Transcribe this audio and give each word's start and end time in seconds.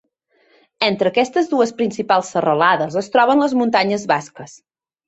Entre 0.87 1.11
aquestes 1.11 1.51
dues 1.53 1.75
principals 1.83 2.33
serralades 2.37 2.99
es 3.05 3.13
troben 3.19 3.47
les 3.47 3.59
Muntanyes 3.63 4.13
Basques. 4.17 4.63